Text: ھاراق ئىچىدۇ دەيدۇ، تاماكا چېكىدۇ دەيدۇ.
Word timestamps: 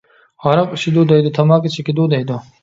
ھاراق 0.45 0.71
ئىچىدۇ 0.77 1.03
دەيدۇ، 1.11 1.33
تاماكا 1.35 1.73
چېكىدۇ 1.77 2.09
دەيدۇ. 2.17 2.41